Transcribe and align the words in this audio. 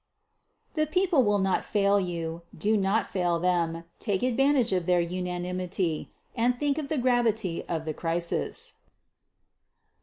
_The 0.75 0.89
people 0.89 1.21
will 1.21 1.37
not 1.37 1.63
fail 1.63 1.99
you; 1.99 2.41
do 2.57 2.75
not 2.75 3.05
fail 3.05 3.37
them. 3.37 3.83
Take 3.99 4.23
advantage 4.23 4.73
of 4.73 4.87
their 4.87 4.99
unanimity, 4.99 6.09
and 6.35 6.57
think 6.57 6.79
of 6.79 6.89
the 6.89 6.97
gravity 6.97 7.63
of 7.69 7.85
the 7.85 7.93
crisis. 7.93 8.77